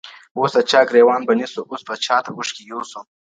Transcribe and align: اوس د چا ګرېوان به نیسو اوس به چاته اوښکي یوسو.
اوس 0.37 0.51
د 0.55 0.59
چا 0.71 0.79
ګرېوان 0.89 1.21
به 1.27 1.33
نیسو 1.39 1.61
اوس 1.71 1.81
به 1.87 1.93
چاته 2.05 2.29
اوښکي 2.33 2.63
یوسو. 2.71 2.99